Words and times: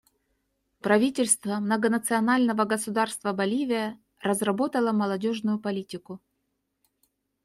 Правительство 0.79 1.59
Многонационального 1.59 2.65
Государства 2.65 3.33
Боливия 3.33 3.99
разработало 4.23 4.91
молодежную 4.93 5.59
политику. 5.59 6.19